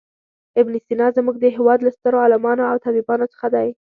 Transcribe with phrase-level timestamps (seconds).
[0.61, 3.69] ابن سینا زموږ د هېواد له سترو عالمانو او طبیبانو څخه دی.